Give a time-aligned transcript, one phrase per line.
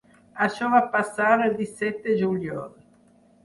[0.45, 2.69] Això va passar el disset de juliol.